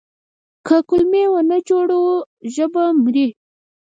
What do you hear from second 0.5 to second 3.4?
که کلمې ونه جوړو ژبه مري.